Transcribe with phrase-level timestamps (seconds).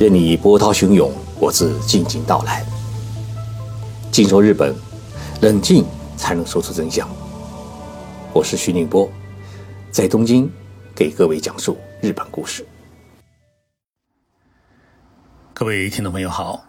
[0.00, 2.64] 任你波涛汹涌，我自静静到来。
[4.10, 4.74] 静说日本，
[5.42, 5.84] 冷静
[6.16, 7.06] 才能说出真相。
[8.32, 9.12] 我是徐宁波，
[9.90, 10.50] 在东京
[10.96, 12.66] 给各位讲述日本故事。
[15.52, 16.64] 各位听众朋友好，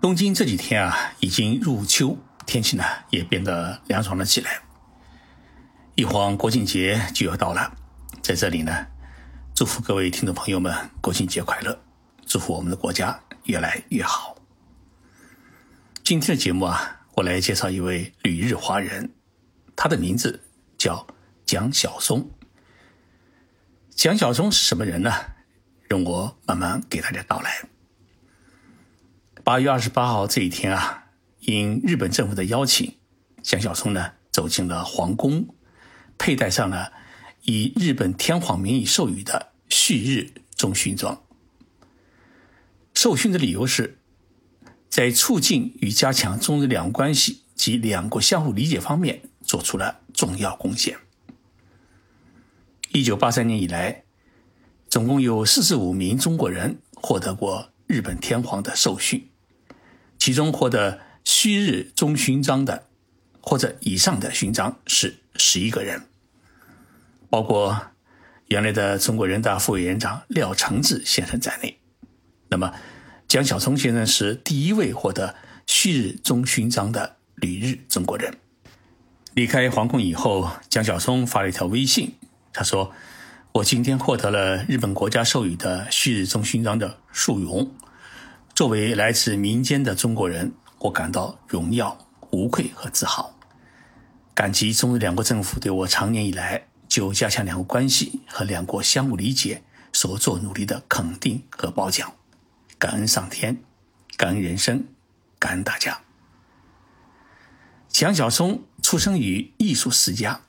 [0.00, 4.50] 东京这几天啊，已经入秋，天气呢也变得凉爽了起来。
[5.94, 7.72] 一晃国庆节就要到了，
[8.20, 8.86] 在这里呢，
[9.54, 11.78] 祝福各位听众朋友们国庆节快乐。
[12.32, 14.34] 祝福我们的国家越来越好。
[16.02, 19.12] 今天的节目啊，我来介绍一位旅日华人，
[19.76, 20.42] 他的名字
[20.78, 21.06] 叫
[21.44, 22.30] 蒋晓松。
[23.90, 25.12] 蒋晓松是什么人呢？
[25.90, 27.68] 容我慢慢给大家道来。
[29.44, 31.08] 八月二十八号这一天啊，
[31.40, 32.96] 应日本政府的邀请，
[33.42, 35.54] 蒋晓松呢走进了皇宫，
[36.16, 36.94] 佩戴上了
[37.42, 41.22] 以日本天皇名义授予的旭日中勋章。
[42.94, 43.98] 受勋的理由是，
[44.88, 50.98] 在促进与加强中日两国关系及两国相互理解方面做出了重要贡献。
[52.92, 54.04] 一九八三年以来，
[54.88, 59.28] 总共有四十五名中国人获得过日本天皇的授勋，
[60.18, 62.86] 其中获得旭日中勋章的
[63.40, 66.02] 或者以上的勋章是十一个人，
[67.30, 67.92] 包括
[68.48, 71.78] 原来的中国人大副委员长廖承志先生在内。
[72.52, 72.70] 那么。
[73.28, 75.34] 蒋晓松先生是第一位获得
[75.66, 78.36] 旭日中勋章的旅日中国人。
[79.32, 82.12] 离开皇宫以后，蒋晓松发了一条微信，
[82.52, 82.92] 他说
[83.52, 87.72] ：“我今天获得了日本国家授予的旭日中勋章的殊荣。
[88.54, 91.96] 作为来自民间的中国人，我感到荣耀、
[92.32, 93.34] 无愧和自豪，
[94.34, 102.12] 感激中日两国政府对我长年以来就加强两国关系和两国相互理解所做努力的肯定和褒奖。”
[102.82, 103.62] 感恩上天，
[104.16, 104.88] 感恩人生，
[105.38, 106.00] 感恩大家。
[107.86, 110.40] 蒋晓松出生于艺术世家，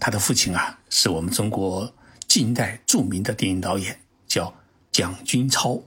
[0.00, 1.94] 他的父亲啊是我们中国
[2.26, 4.54] 近代著名的电影导演，叫
[4.90, 5.82] 蒋君超。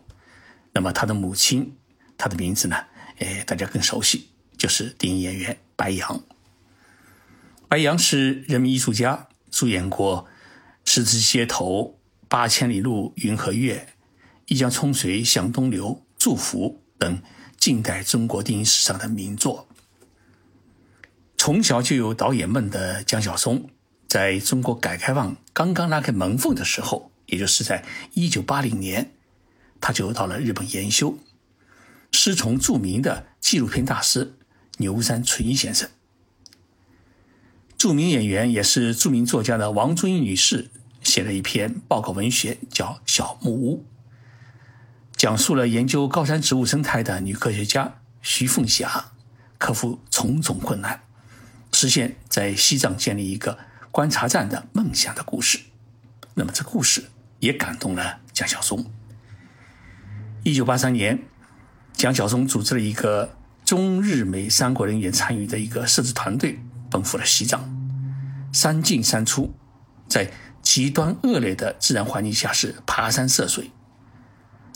[0.71, 1.75] 那么他的母亲，
[2.15, 2.77] 他的名字呢？
[3.17, 6.21] 哎，大家更熟悉，就是电影演员白杨。
[7.67, 10.27] 白杨是人民艺术家，主演过
[10.91, 11.65] 《十字街头》
[12.29, 13.87] 《八千里路云和月》。
[14.51, 17.21] 一江春水向东流，祝福等
[17.57, 19.65] 近代中国电影史上的名作。
[21.37, 23.69] 从小就有导演梦的江晓松，
[24.09, 29.13] 在中国改革开放刚刚拉开门缝的时候，也就是在一九八零年，
[29.79, 31.17] 他就到了日本研修，
[32.11, 34.33] 师从著名的纪录片大师
[34.79, 35.89] 牛山纯一先生。
[37.77, 40.69] 著名演员也是著名作家的王中英女士
[41.01, 43.85] 写了一篇报告文学，叫《小木屋》。
[45.21, 49.11] 讲述了研究高山植物生态的女科学家徐凤霞
[49.59, 51.03] 克服重重困难，
[51.71, 53.59] 实现在西藏建立一个
[53.91, 55.59] 观察站的梦想的故事。
[56.33, 57.03] 那么，这故事
[57.37, 58.83] 也感动了蒋晓松。
[60.41, 61.21] 一九八三年，
[61.93, 66.59] 蒋晓松组织了一个中日美三国人员参与的一个摄制团队，
[66.89, 67.71] 奔赴了西藏，
[68.51, 69.53] 三进三出，
[70.09, 70.31] 在
[70.63, 73.69] 极端恶劣的自然环境下是爬山涉水。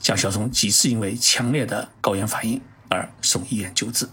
[0.06, 4.08] 蒋晓松几次因为强烈的高原反应而送医院救治。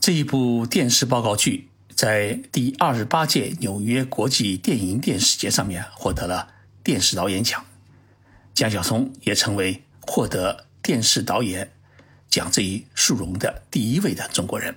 [0.00, 6.48] 这一部电视报告剧在第二十八届纽约国际电影电视节上面获得了
[6.82, 7.64] 电视导演奖，
[8.52, 11.70] 蒋晓松也成为获得电视导演
[12.28, 14.74] 奖这一殊荣的第一位的中国人。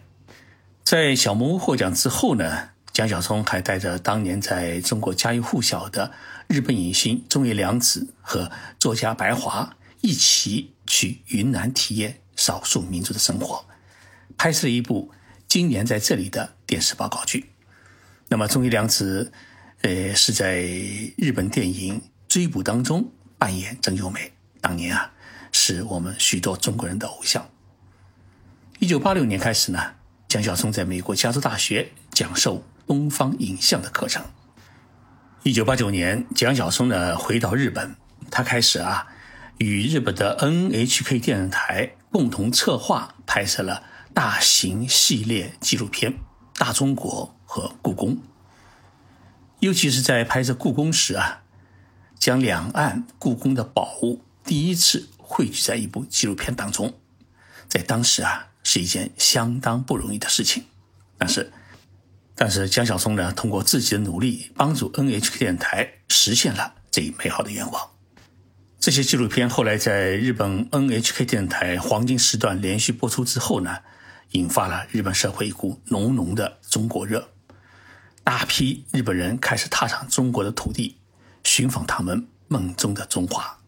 [0.84, 6.12] 在小木屋获奖之后呢，蒋晓松还带着当年在中国家喻户晓的
[6.46, 9.76] 日本影星中野良子和作家白华。
[10.02, 13.66] 一起去云南体验少数民族的生活，
[14.38, 15.12] 拍摄一部
[15.48, 17.52] 今年在这里的电视报告剧。
[18.30, 19.32] 那么，中野良子，
[19.82, 20.62] 呃，是在
[21.18, 24.32] 日本电影《追捕》当中扮演郑优美。
[24.62, 25.12] 当年啊，
[25.52, 27.50] 是我们许多中国人的偶像。
[28.80, 29.96] 一九八六年开始呢，
[30.28, 34.24] 蒋晓松在美国加州大学讲授东方影像的课程。
[35.44, 37.96] 一九八九年，蒋晓松呢回到日本，
[38.32, 39.06] 他开始啊。
[39.60, 43.84] 与日本的 NHK 电视台共同策划拍摄了
[44.14, 46.14] 大型系列纪录片
[46.58, 48.18] 《大中国》和故宫。
[49.60, 51.42] 尤其是在拍摄故宫时啊，
[52.18, 56.98] 将两岸故宫的宝物第一次汇聚在一部纪录片当中，
[57.68, 60.64] 在当时啊是一件相当不容易的事情。
[61.18, 61.52] 但是，
[62.34, 67.90] 但是江晓松呢，通过自己的努力，帮助 NHK 电视台实现了这一美好的愿望。
[68.80, 73.80] 这些纪录片后来在日本 NHK 电台黄金时段连续播出之后呢，
[74.32, 77.28] 引发了日本社会一股浓浓的中国热，
[78.24, 80.96] 大批日本人开始踏上中国的土地，
[81.44, 83.60] 寻访他们梦中的中华。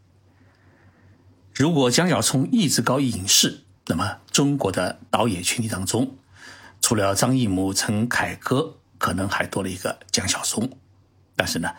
[1.53, 6.15] 如果江小聪一直搞影视，那么中国的导演群体当中，
[6.79, 10.77] 除了张艺谋、陈凯歌，可能还多了一个江小松。
[11.35, 11.69] 但是呢，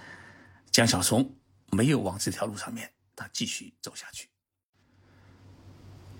[0.70, 1.34] 江小松
[1.70, 2.90] 没有往这条路上面。
[3.22, 4.28] 他继续走下去。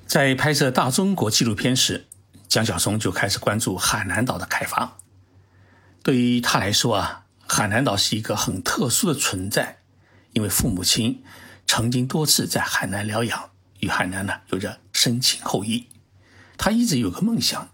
[0.06, 2.06] 在拍摄大中国纪录片时，
[2.46, 4.98] 江晓松就开始关注海南岛的开发。
[6.04, 9.78] 对于他来说啊，海南岛是一个很特殊的存在，
[10.32, 11.24] 因为父母亲
[11.66, 13.50] 曾经多次在海南疗养，
[13.80, 15.88] 与海南呢有着深情厚谊。
[16.56, 17.70] 他一直有个梦想，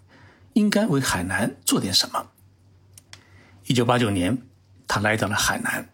[0.54, 2.30] 应该为海南做点什么。
[3.66, 4.38] 一九八九年，
[4.86, 5.90] 他来到了海南，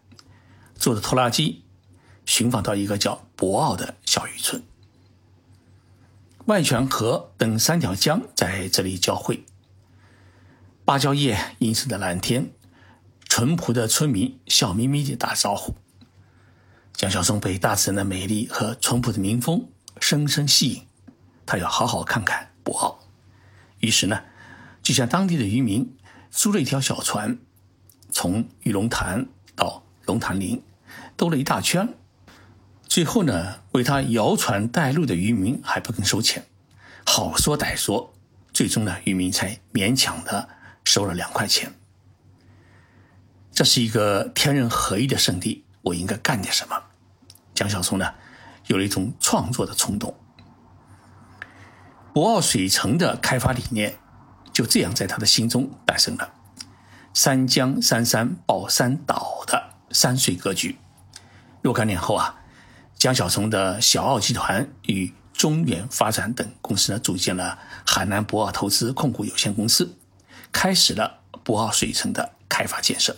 [0.75, 1.63] 坐着拖拉机。
[2.27, 4.63] 寻访到一个叫博鳌的小渔村，
[6.45, 9.43] 万泉河等三条江在这里交汇。
[10.85, 12.51] 芭蕉叶映衬的蓝天，
[13.27, 15.75] 淳朴的村民笑眯眯地打招呼。
[16.93, 19.67] 江小松被大自然的美丽和淳朴的民风
[19.99, 20.87] 深深吸引，
[21.45, 22.95] 他要好好看看博鳌。
[23.79, 24.21] 于是呢，
[24.81, 25.93] 就向当地的渔民
[26.31, 27.37] 租了一条小船，
[28.11, 30.63] 从玉龙潭到龙潭林，
[31.17, 31.95] 兜了一大圈。
[32.87, 36.45] 最后呢，为他摇船带路的渔民还不肯收钱，
[37.05, 38.13] 好说歹说，
[38.53, 40.47] 最终呢，渔民才勉强的
[40.85, 41.73] 收了两块钱。
[43.51, 46.81] 这是一个天人合一的圣地，我应该干点什么？
[47.53, 48.13] 蒋小松呢，
[48.67, 50.15] 有了一种创作的冲动。
[52.13, 53.97] 博鳌水城的开发理念
[54.53, 56.33] 就这样在他的心中诞生了：
[57.13, 60.77] 三江三山抱三岛的山水格局。
[61.61, 62.43] 若干年后啊。
[62.95, 69.97] 江小松的小奥集团与中远发展等公司呢，组建了海南博鳌投资控股有限公司，
[70.51, 73.17] 开始了博鳌水城的开发建设。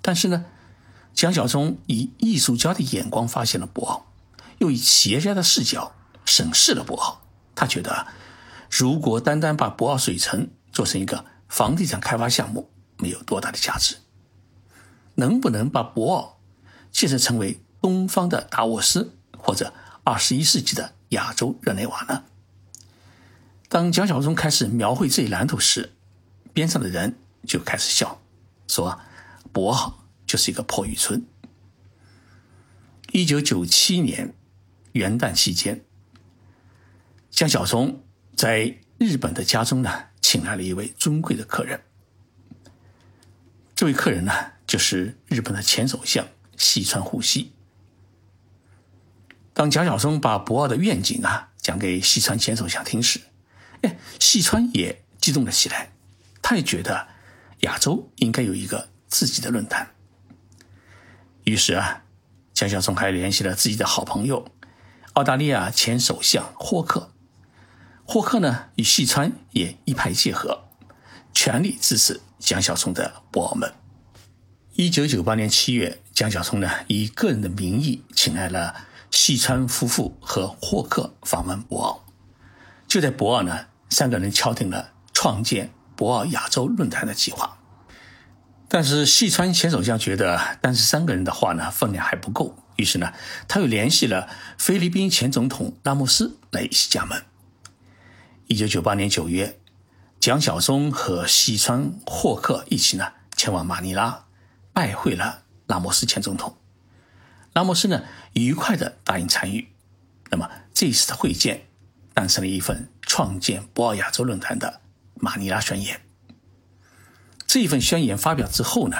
[0.00, 0.46] 但是呢，
[1.12, 4.02] 江小松以艺术家的眼光发现了博鳌，
[4.58, 5.92] 又以企业家的视角
[6.24, 7.18] 审视了博鳌。
[7.54, 8.06] 他觉得，
[8.70, 13.98] 如果单单把博鳌水城做成一个房地产开发项目，没有多大的价值。
[15.16, 17.60] 能不能把博鳌建设成为？
[17.80, 19.72] 东方的达沃斯，或者
[20.04, 22.24] 二十一世纪的亚洲日内瓦呢？
[23.68, 25.92] 当蒋小松开始描绘这一蓝图时，
[26.52, 27.16] 边上的人
[27.46, 28.20] 就开始笑，
[28.66, 29.00] 说
[29.52, 29.94] ：“博鳌
[30.26, 31.24] 就是一个破渔村。”
[33.12, 34.34] 一九九七年
[34.92, 35.84] 元旦期间，
[37.30, 38.04] 江小松
[38.36, 41.80] 在日本的家中呢，请来了一位尊贵的客人。
[43.74, 44.32] 这位客人呢，
[44.66, 47.52] 就是日本的前首相细川护熙。
[49.60, 53.20] 当蒋小松把博鳌的愿景啊讲给细川前首相听时，
[53.82, 55.90] 哎，细川也激动了起来。
[56.40, 57.08] 他也觉得
[57.58, 59.90] 亚洲应该有一个自己的论坛。
[61.44, 62.04] 于是啊，
[62.54, 64.50] 蒋小松还联系了自己的好朋友
[65.12, 67.12] 澳大利亚前首相霍克。
[68.06, 70.70] 霍克呢与细川也一拍即合，
[71.34, 73.74] 全力支持蒋小松的博鳌们。
[74.72, 78.86] 一九九八年七月，蒋小松呢以个人的名义请来了。
[79.10, 82.12] 细川夫妇和霍克访问博鳌，
[82.86, 87.58] 就在博鳌呢，三个人敲定了创建博鳌亚洲论坛的计划。
[88.68, 93.12] 但是细川前首相觉得，但是三个人的话呢，分量还不够，于是呢，
[93.48, 97.20] 他又联系了菲律宾前总统拉莫斯来一起加盟。
[98.46, 99.58] 一九九八年九月，
[100.20, 104.26] 蒋小松和细川、霍克一起呢，前往马尼拉
[104.72, 106.56] 拜会了拉莫斯前总统。
[107.60, 109.68] 拉莫斯呢，愉快的答应参与。
[110.30, 111.66] 那么这一次的会见，
[112.14, 114.80] 诞生了一份创建博鳌亚洲论坛的
[115.16, 116.00] 马尼拉宣言。
[117.46, 118.96] 这一份宣言发表之后呢，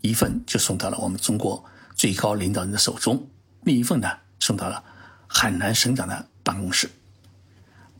[0.00, 1.64] 一份就送到了我们中国
[1.96, 3.28] 最高领导人的手中，
[3.64, 4.84] 另一份呢送到了
[5.26, 6.88] 海南省长的办公室。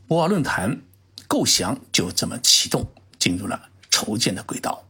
[0.07, 0.79] 博鳌论坛
[1.27, 2.89] 构想就这么启动，
[3.19, 4.85] 进入了筹建的轨道。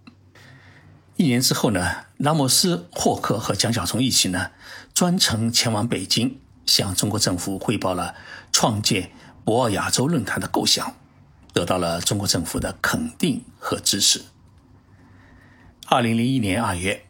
[1.16, 4.52] 一年之后呢，拉莫斯、霍克和蒋小松一起呢，
[5.00, 8.16] 专程前往北京，向中国政府汇报了
[8.52, 9.10] 创建
[9.46, 10.94] 博鳌亚洲论坛的构想，
[11.54, 14.26] 得到了中国政府的肯定和支持。
[15.88, 17.06] 二零零一年二月，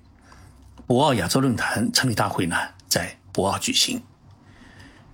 [0.85, 2.55] 博鳌亚洲论坛成立大会呢，
[2.87, 4.03] 在博鳌举行。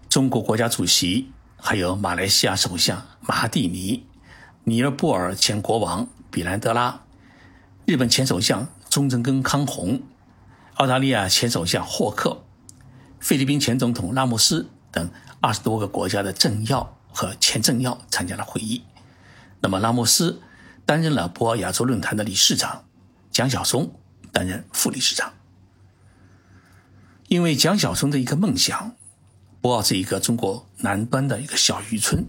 [0.09, 4.05] 中国国家主席，还有马来西亚首相马哈蒂尼、
[4.65, 7.03] 尼日布尔前国王比兰德拉、
[7.85, 8.67] 日本前首相。
[8.89, 10.01] 中正根康弘、
[10.73, 12.44] 澳大利亚前首相霍克、
[13.25, 15.09] 菲律宾前总统拉莫斯等
[15.41, 18.83] 二十多个国家的政要和前政要参加了会议。
[19.61, 20.43] 那么拉莫斯
[20.85, 22.85] 担任了博鳌亚洲论坛的理事长，
[23.31, 23.99] 蒋晓松
[24.31, 25.33] 担任副理事长。
[27.27, 28.95] 因为蒋晓松的一个梦想，
[29.59, 32.27] 博鳌这一个中国南端的一个小渔村，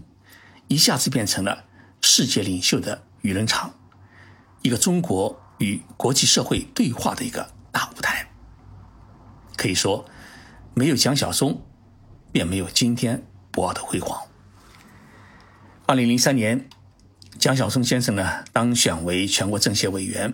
[0.67, 1.65] 一下子变成了
[2.01, 3.75] 世界领袖的舆论场，
[4.63, 8.27] 一个中国与国际社会对话的一个大舞台。
[9.55, 10.03] 可以说，
[10.77, 11.59] 没有蒋晓松，
[12.31, 14.27] 便没有今天博鳌的辉煌。
[15.87, 16.69] 二零零三年，
[17.39, 20.31] 蒋晓松先生呢当选为全国政协委员、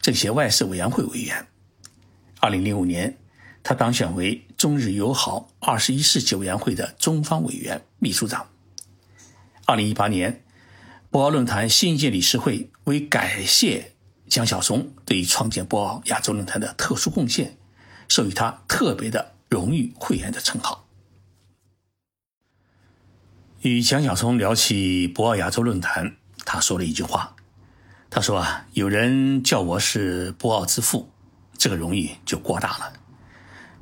[0.00, 1.44] 政协外事委员会委员。
[2.38, 3.16] 二零零五年。
[3.62, 8.48] 他当选为中日友好二十一世纪委员会的中方委员、秘书长。
[9.66, 10.42] 二零一八年，
[11.10, 13.92] 博鳌论坛新一届理事会为感谢
[14.28, 17.58] 蒋晓松对于创建博鳌亚洲论坛的特殊贡献，
[18.08, 20.86] 授予他特别的荣誉会员的称号。
[23.62, 26.16] 与蒋晓松聊起博鳌亚洲论坛，
[26.46, 27.34] 他说了一句话
[28.08, 31.10] ：“他说啊，有人叫我是博鳌之父，
[31.58, 32.92] 这个荣誉就过大了。”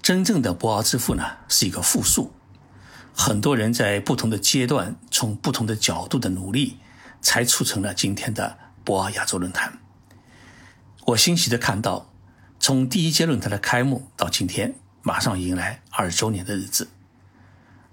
[0.00, 2.32] 真正的博鳌之父呢，是一个复数，
[3.12, 6.78] 很多人在不同的阶段，从不同的角度的努力，
[7.20, 9.78] 才促成了今天的博鳌亚洲论坛。
[11.08, 12.10] 我欣喜的看到，
[12.58, 14.74] 从第一届论坛的开幕到今天，
[15.08, 16.90] 马上迎来二十周年的日子。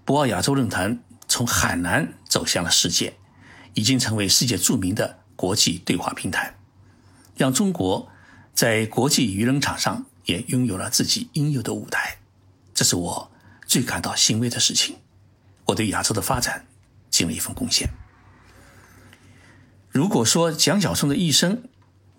[0.03, 3.15] 博鳌亚洲论坛从海南走向了世界，
[3.73, 6.57] 已经成为世界著名的国际对话平台，
[7.37, 8.09] 让中国
[8.53, 10.05] 在国际舆论场上。
[10.25, 12.17] 也拥有了自己应有的舞台，
[12.73, 13.31] 这是我
[13.67, 14.95] 最感到欣慰的事情。
[15.65, 16.65] 我对亚洲的发展
[17.11, 17.87] 尽了一份贡献。
[19.91, 21.61] 如果说蒋晓松的一生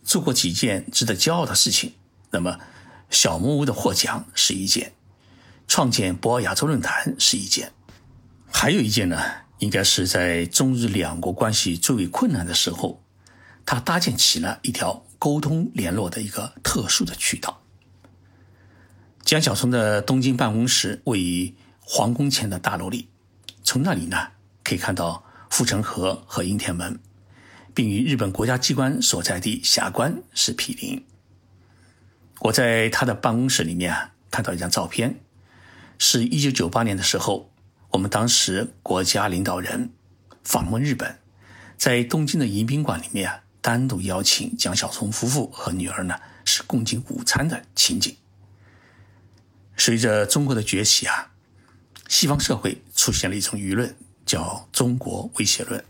[0.05, 1.95] 做过几件值得骄傲的事情，
[2.31, 2.61] 那么
[3.11, 4.93] 小木屋的获奖是一件，
[5.67, 7.73] 创建博鳌亚洲论坛是一件，
[8.53, 9.21] 还有一件呢，
[9.59, 13.03] 应该是在中日两国关系最为困难的时候，
[13.65, 17.63] 他搭建起了一条沟通联络的一个特殊的渠道。
[19.25, 23.09] 江小松的东京办公室位于皇宫前的大楼里，
[23.63, 24.29] 从那里呢
[24.63, 27.01] 可以看到护城河和应天门，
[27.75, 31.05] 并与日本国家机关所在地霞关是毗邻。
[32.41, 35.21] 我在他的办公室里面啊看到一张照片，
[35.99, 37.51] 是一九九八年的时候，
[37.91, 39.91] 我们当时国家领导人
[40.45, 41.19] 访问日本，
[41.77, 46.15] 在东京的迎宾馆里面啊单独邀请蒋晓松夫妇和女儿呢
[46.45, 48.17] 是共进午餐的情景。
[49.77, 51.33] 随着中国的崛起啊，
[52.09, 55.85] 西方社会出现了一种舆论，叫“中国威胁论”。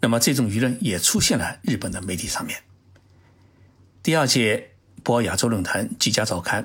[0.00, 2.62] 那么这种舆论也出现了日本的媒体上面。
[4.02, 4.71] 第二届
[5.02, 6.64] 博鳌亚洲论坛即将召开，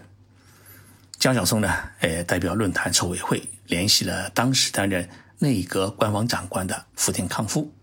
[1.18, 7.74] 江晓松呢，呃，代表论坛筹委会联系了当时担任内阁官房长官的福田康夫，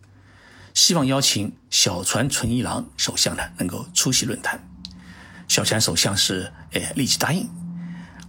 [0.72, 4.60] 希望邀请小泉纯一郎首相呢能够出席论坛。
[5.48, 7.48] 小泉首相是呃立即答应。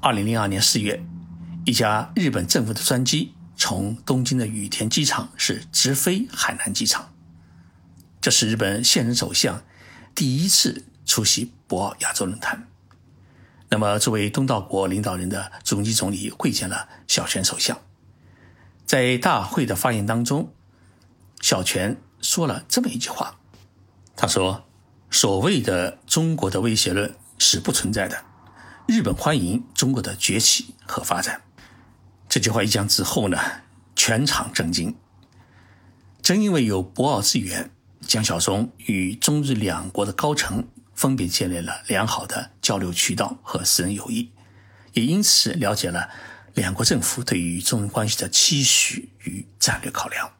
[0.02, 1.04] 二零零二年四月，
[1.66, 7.14] 一家日本政府的专机从东京的羽田机场是直飞海南机场。
[8.20, 9.64] 这是日本现任首相
[10.14, 12.68] 第一次出席博鳌亚洲论坛。
[13.70, 17.78] 那么，作为东道国领导人的中基总理会见了小泉首相。
[18.86, 20.54] 在大会的发言当中，
[21.42, 23.40] 小泉说了这么一句话
[24.16, 24.66] ：“他说，
[25.10, 28.24] 所谓的中国的威胁论是不存在的。”
[28.88, 31.42] 日本欢迎中国的崛起和发展。
[32.30, 33.38] 这句话一讲之后呢，
[33.96, 34.96] 全场震惊。
[36.22, 37.72] 正因为有博鳌之源，
[38.02, 44.32] 江晓松与中日两国的高层分别建立了良好的交流渠道和私人友谊，
[44.94, 46.10] 也因此了解了
[46.56, 50.32] 两国政府对于中日关系的期许与战略考量。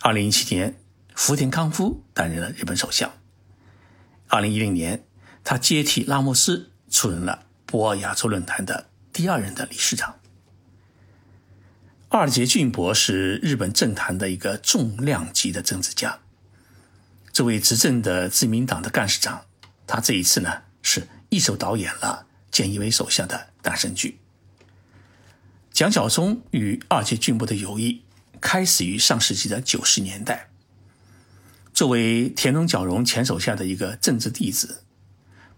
[0.00, 0.78] 二零一七年，
[1.14, 3.10] 福田康夫担任了日本首相。
[4.28, 5.04] 二零一零年，
[5.42, 6.70] 他接替拉莫斯。
[6.88, 10.20] 出任了博鳌亚洲论坛的第二任的理事长。
[12.08, 16.20] 二阶俊博是日本政坛的一个重量级的政治家。
[17.36, 19.44] 作为执政的自民党的干事长，
[19.86, 24.18] 他这一次呢是一手导演了菅义伟首相的诞生剧。
[25.70, 28.02] 蒋小松与二阶俊博的友谊
[28.40, 30.48] 开始于上世纪的九十年代。
[31.74, 34.82] 作为田中角荣前手下的一个政治弟子。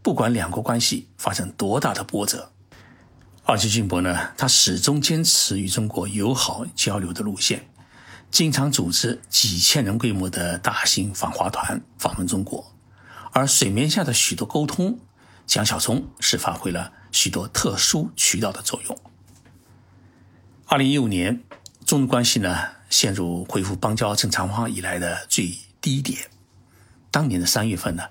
[0.03, 2.51] 不管两国关系发生多大的波折，
[3.45, 7.69] 二阶俊博呢，他始终坚持与中国友好交流的路线，
[8.31, 12.73] 经常组织几千人规模的大型访华团访问中国。
[13.33, 14.99] 而水面下的许多沟通，
[15.47, 18.99] 蒋晓松是发挥了许多特殊渠道的作用。
[20.67, 21.43] 二零一五年，
[21.87, 22.59] 中日关系呢
[22.91, 26.31] 陷入恢复邦交正常化以来的最低点。
[27.11, 28.05] 当年的三月份呢，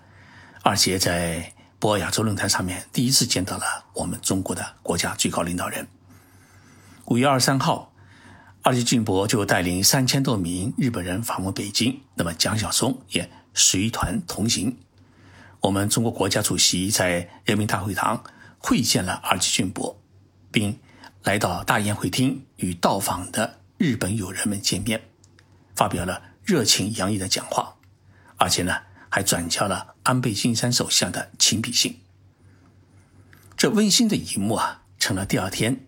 [0.63, 5.87] 二杰在博鳌亚洲论坛上面第一次见到了我们中国的国家最高领导人。
[7.05, 7.91] 五月二十三号，
[8.67, 14.75] 二杰俊博就带领三千多名日本人访问北京，那么蒋晓松也随团同行。
[15.61, 18.21] 我们中国国家主席在人民大会堂
[18.57, 19.97] 会见了二杰俊博，
[20.51, 20.77] 并。
[21.23, 25.01] 来到大宴会厅与到访的日本友人们见面，
[25.73, 27.73] 发表了热情洋溢的讲话，
[28.35, 28.75] 而且呢
[29.07, 32.01] 还转交了安倍晋三首相的亲笔信。
[33.55, 35.85] 这温馨的一幕啊，成了第二天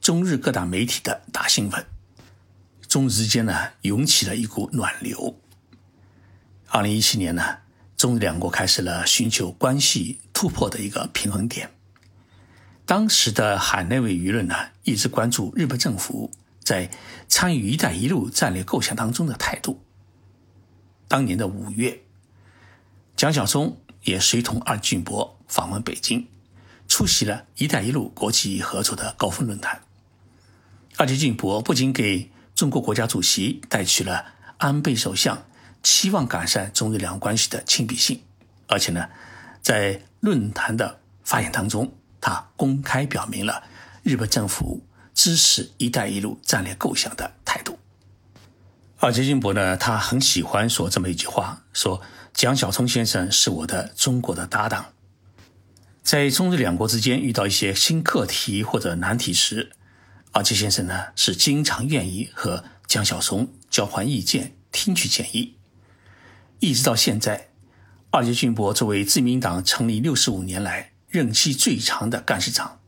[0.00, 1.86] 中日各大媒体的大新闻，
[2.92, 5.40] 中日之间呢涌起了一股暖流。
[6.68, 7.60] 二零一七年呢，
[7.96, 11.70] 中日两国开始了寻求关系突破的一个平衡点。
[12.84, 16.30] 当时的海内外舆论呢，一直关注日本政府
[16.62, 16.90] 在
[17.28, 19.82] 参与“一带一路”战略构想当中的态度。
[21.08, 22.02] 当年的五月，
[23.16, 26.28] 蒋晓松也随同二俊博访问北京，
[26.86, 29.80] 出席了“一带一路”国际合作的高峰论坛。
[30.98, 32.30] 二俊博不仅给
[32.62, 34.24] 中国国家主席带去了
[34.58, 35.46] 安倍首相
[35.82, 38.22] 期望改善中日两国关系的亲笔信，
[38.68, 39.08] 而且呢，
[39.60, 41.92] 在论坛的发言当中。
[42.20, 43.64] 他公开表明了
[44.04, 47.80] 日本政府支持“一带一路”战略构想的态度。
[49.00, 52.00] 而杰金博呢，他很喜欢说这么一句话：“说
[52.32, 54.92] 蒋小聪先生是我的中国的搭档。”
[56.04, 59.72] 在中日两国之间遇到一些新课题或者难题时，
[60.32, 65.56] 二杰先生呢是经常愿意和蒋小松交换意见、听取建议。
[66.58, 67.50] 一直到现在，
[68.10, 70.90] 二杰俊博作为自民党成立六十五年来。
[71.08, 72.80] 任期最长的干事长，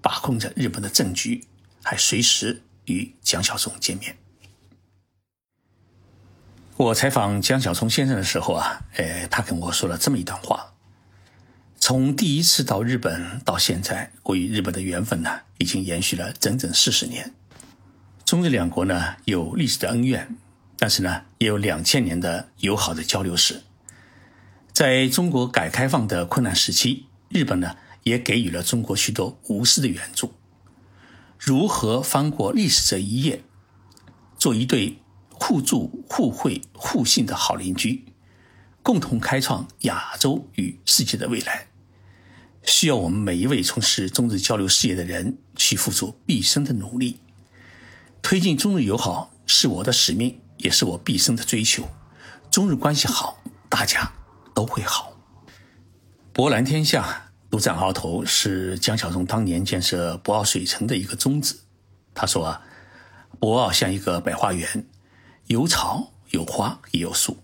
[0.00, 1.44] 把控着日本的政局，
[1.82, 4.16] 还随时与蒋小松见面。
[6.76, 10.74] 我采访蒋小松先生的时候啊，呃，他跟我说了这么一段话：
[11.88, 17.32] 从第一次到日本到现在，我与日本的缘分呢，已经延续了整整四十年。
[18.24, 20.36] 中日两国呢有历史的恩怨，
[20.80, 23.62] 但是呢也有两千年的友好的交流史。
[24.72, 27.06] 在中国改革开放的困难时期。
[27.28, 30.34] 日本呢，也给予了中国许多无私的援助。
[31.38, 33.44] 如何翻过历史这一页，
[34.36, 34.98] 做一对
[35.30, 38.06] 互助、互惠、互信的好邻居，
[38.82, 41.65] 共同开创亚洲与世界的未来，
[42.66, 47.20] 需要我们每一位从事中日交流事业的人去付出毕生的努力。
[48.20, 51.88] 推进中日友好是我的使命，也是我毕生的追求。
[52.50, 54.12] 中日关系好，大家
[54.52, 55.12] 都会好。
[56.32, 61.56] 博览天下，独占鳌头是蒋晓松当年建设博鳌水城的一个宗旨。
[62.14, 62.62] 他说啊，
[63.38, 64.86] 博鳌像一个百花园，
[65.46, 67.36] 有草有花也有树，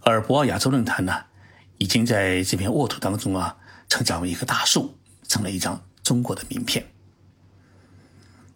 [0.00, 1.24] 而博鳌亚洲论坛呢，
[1.78, 3.56] 已经在这片沃土当中啊，
[3.94, 6.84] 成长为一棵大树，成了一张中国的名片。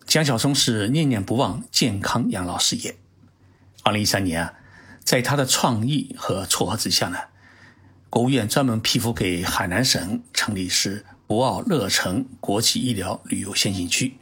[0.05, 2.97] 蒋晓松是念念不忘健康养老事业。
[3.85, 4.55] 二零一三年啊，
[5.05, 7.19] 在他的创意和撮合之下呢。
[8.11, 14.19] 国务院专门批复给海南省成立是博鳌乐城国际医疗旅游先行区，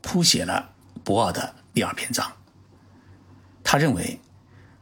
[0.00, 0.70] 谱写了
[1.04, 2.32] 博鳌的第二篇章。
[3.62, 4.20] 他认为，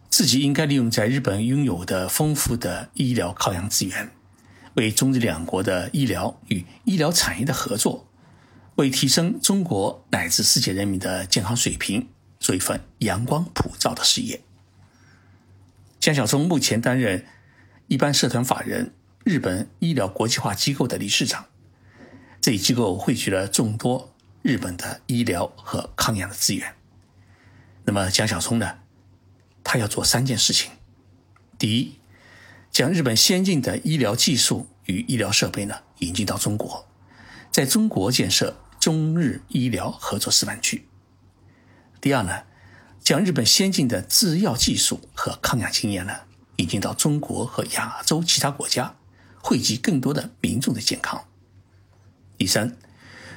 [0.09, 4.13] 自己应该利用在日本拥有的丰富的医疗靠养资源，
[4.75, 8.07] 为中日两国的医疗与医疗产业的合作，
[8.77, 12.09] 为提升中国乃至世界人民的健康水平，
[12.39, 14.43] 做一份阳光普照的事业。
[15.99, 17.27] 江晓松目前担任。
[17.87, 21.45] 一般社团法人日本医疗国际化机构的理事长，
[22.41, 26.75] 这一机构汇聚了众多日本的医疗和抗氧的资源。
[27.85, 28.79] 那么蒋晓松呢？
[29.63, 30.71] 他要做三件事情：
[31.59, 31.99] 第一，
[32.75, 36.85] 将日本先进的医疗技术与医疗设备呢引进到中国，
[37.53, 40.81] 在中国建设中日医疗合作示范区；
[42.01, 42.43] 第二呢，
[43.01, 46.13] 将日本先进的制药技术和抗氧经验呢。
[46.57, 48.97] 引进到中国和亚洲其他国家，
[49.41, 51.25] 惠及更多的民众的健康。
[52.37, 52.77] 第三，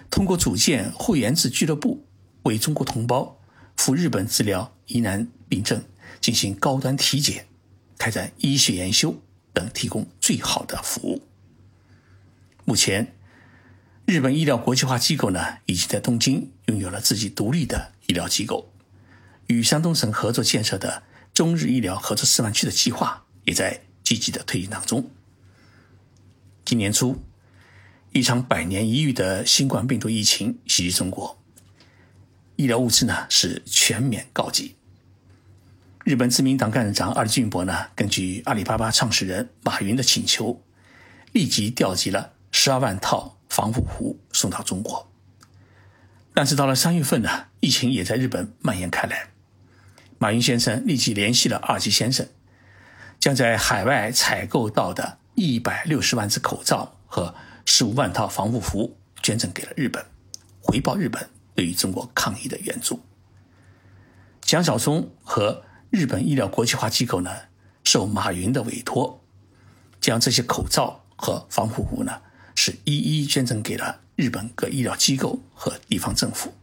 [0.09, 2.05] 通过组建会员制俱乐部，
[2.43, 3.39] 为中国同胞
[3.75, 5.83] 赴日本治疗疑难病症、
[6.19, 7.47] 进行高端体检、
[7.99, 9.15] 开展医学研修
[9.57, 11.23] 等提供最好的服务。
[12.63, 13.15] 目前，
[14.05, 18.71] 日本医疗国际化机构呢，已经在东京拥有了自己独立的医疗机构，
[19.47, 21.01] 与山东省合作建设的。
[21.33, 25.11] 中日医疗合作示范区的计划也在积极的推进当中。
[26.65, 27.21] 今年初，
[28.11, 31.39] 一场百年一遇的新冠病毒疫情袭击中国，
[32.55, 34.76] 医疗物资呢是全免告急。
[36.07, 40.63] 日本自民党干事长二俊博呢，根据阿里巴巴创始人马云的请求，
[41.33, 45.11] 立即调集了十二万套防护服送到中国。
[46.33, 49.31] 但是到了三月份呢，疫情也在日本蔓延开来。
[50.17, 52.25] 马云先生立即联系了二级先生，
[53.19, 60.05] 将在海外采购到的一百六十万只口罩和十五万套防护服捐赠给了日本，
[60.61, 63.01] 回报日本对于中国抗疫的援助。
[64.39, 67.31] 蒋小松和日本医疗国际化机构呢，
[67.83, 69.23] 受马云的委托，
[70.01, 72.21] 将这些口罩和防护服呢，
[72.55, 74.01] 是一一捐赠给了。
[74.15, 76.55] 日本各医疗机构和地方政府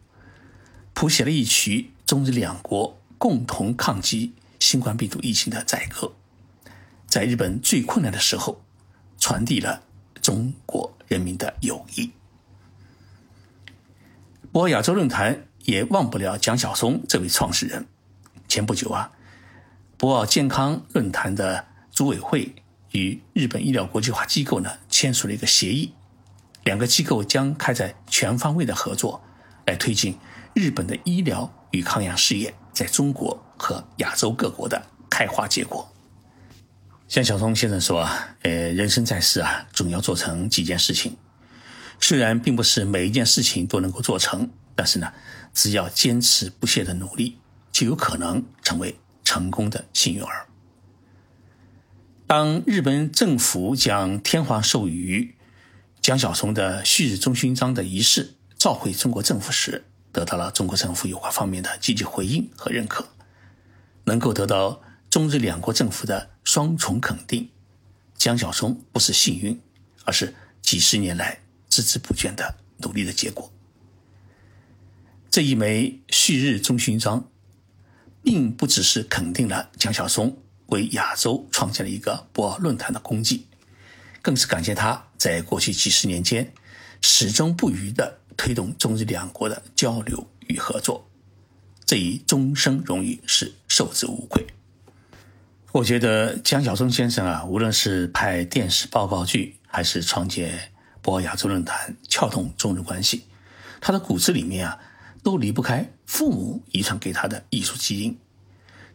[0.93, 6.13] 谱写了一曲中日两国共同抗击新冠病毒疫情的载歌，
[7.07, 8.65] 在日本最困难的时候，
[9.19, 9.85] 传递了
[10.21, 12.11] 中国人民的友谊。
[14.51, 17.87] 博亚洲论坛也忘不了蒋晓松这位创始人。
[18.55, 19.11] 前不久啊，
[19.97, 22.55] 博鳌健康论坛的组委会
[22.93, 25.93] 与日本医疗国际化机构呢签署了一个协议。
[26.63, 29.21] 两个机构将开展全方位的合作，
[29.67, 30.17] 来推进
[30.55, 35.93] 日本的医疗与抗疫事业在中国和亚洲各国的开花结果。
[37.09, 41.17] 像小松先生说啊，呃，人生在世啊，总要做成几件事情。
[41.99, 45.13] 虽然并不是每一件事情都能够做成，但是呢，
[45.53, 47.39] 只要坚持不懈的努力，
[47.75, 50.47] 就有可能成为成功的幸运儿。
[52.25, 55.35] 当日本政府将天皇授予。
[56.01, 63.09] 蒋晓松的旭日中勋章的仪式召回中国政府时，得到了中国政府有关方面的积极回应和认可，
[64.05, 67.49] 能够得到中日两国政府的双重肯定。
[68.19, 69.59] 蒋晓松不是幸运，
[70.05, 73.51] 而是几十年来孜孜不倦的努力的结果。
[75.31, 77.31] 这一枚旭日中勋章，
[78.25, 83.47] 并不只是肯定了蒋晓松为亚洲创建了一个博鳌论坛的功绩。
[84.23, 86.51] 更是感谢他在过去几十年间
[87.03, 91.07] 始终不渝地推动中日两国的交流与合作，
[91.85, 94.47] 这一终生荣誉是受之无愧。
[95.73, 103.25] 我觉得江晓松先生啊，无论是拍电视报告剧，还是创建博鳌亚洲论坛，撬动中日关系，
[103.81, 104.81] 他的骨子里面啊，
[105.23, 108.19] 都离不开父母遗传给他的艺术基因。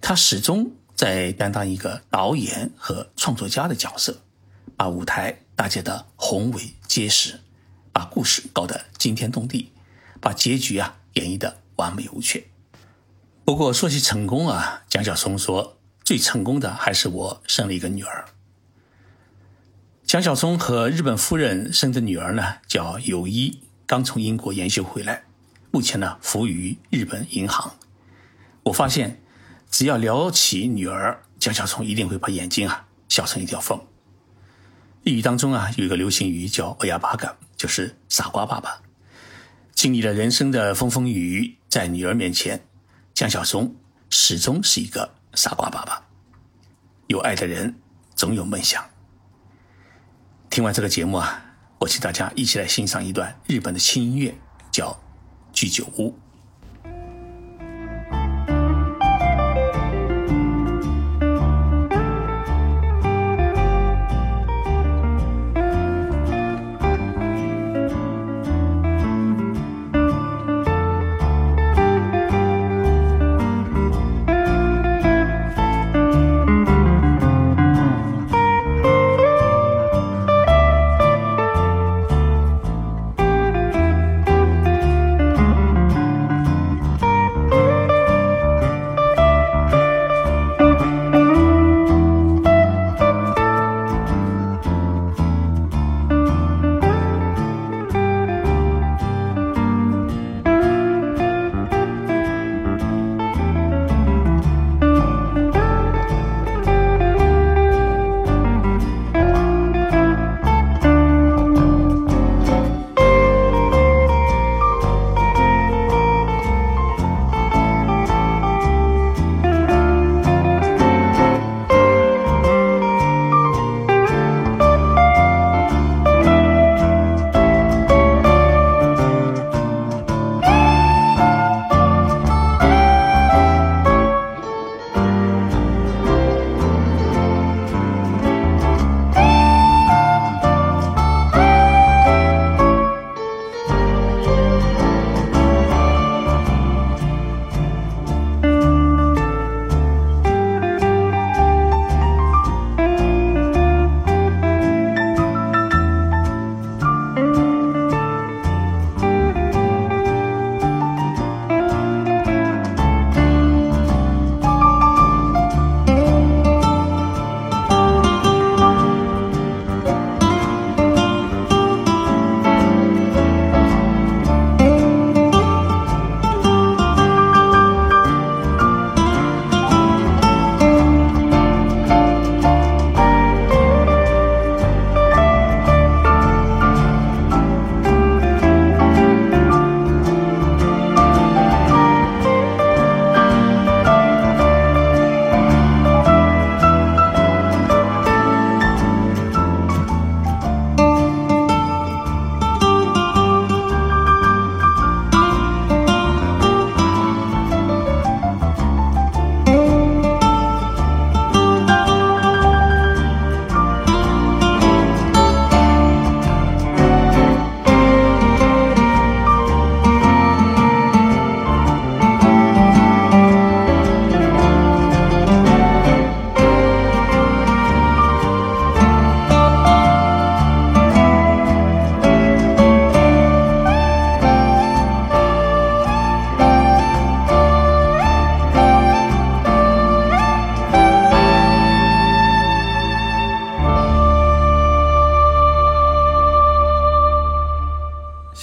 [0.02, 4.22] 他始终在担当一个导演和创作家的角色。
[4.78, 7.41] 把舞台搭建的宏伟结实，
[7.91, 9.74] 把故事搞得惊天动地，
[10.22, 12.41] 把结局啊演绎的完美无缺。
[13.43, 18.30] 不过说起成功啊，蒋晓松说最成功的还是我生了一个女儿。
[20.06, 25.24] 蒋晓松和日本夫人生的女儿呢叫友一，刚从英国研修回来，
[25.72, 27.76] 目前呢服务于日本银行。
[28.64, 29.22] 我发现
[29.70, 33.80] 只要聊起女儿，蒋晓松一定会把眼睛啊笑成一条缝。
[35.04, 38.82] 日语当中啊，有一个流行语叫“欧亚巴嘎”，就是傻瓜爸爸。
[39.74, 42.66] 经历了人生的风风雨雨，在女儿面前，
[43.14, 43.76] 江小松
[44.10, 46.06] 始终是一个傻瓜爸爸。
[47.08, 47.80] 有爱的人
[48.14, 48.84] 总有梦想。
[50.50, 51.46] 听完这个节目啊，
[51.80, 54.36] 我请大家一起来欣赏一段日本的轻音乐，
[54.70, 54.92] 叫
[55.60, 56.10] 《居酒屋》。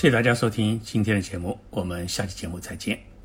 [0.06, 3.15] 谢谢大家收听今天的节目，我们下期节目再见。